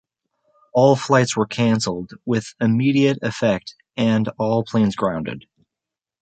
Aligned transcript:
All 0.73 0.95
flights 0.95 1.37
were 1.37 1.45
cancelled 1.45 2.13
with 2.25 2.55
immediate 2.59 3.19
effect 3.21 3.75
and 3.95 4.27
all 4.39 4.63
planes 4.63 4.95
grounded. 4.95 5.45